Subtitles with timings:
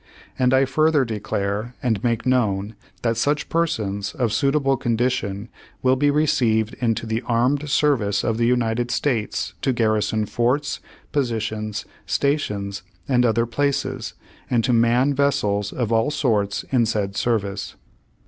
[0.39, 5.47] "And I further declare and make known that such per sons, of suitable condition,
[5.83, 10.79] will be received into the armed service of the United States to garrison forts,
[11.11, 14.15] positions, stations, and other places,
[14.49, 17.75] and to man vessels of all sorts in said service.